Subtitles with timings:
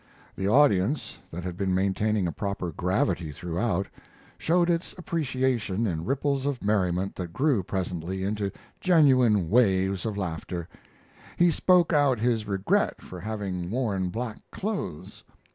[0.35, 3.85] The audience, that had been maintaining a proper gravity throughout,
[4.39, 10.67] showed its appreciation in ripples of merriment that grew presently into genuine waves of laughter.
[11.37, 15.23] He spoke out his regret for having worn black clothes.